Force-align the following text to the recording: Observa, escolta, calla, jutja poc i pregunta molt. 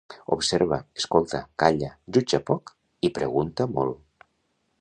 Observa, 0.35 0.79
escolta, 1.01 1.41
calla, 1.63 1.91
jutja 2.17 2.41
poc 2.51 2.75
i 3.09 3.15
pregunta 3.19 3.73
molt. 3.79 4.31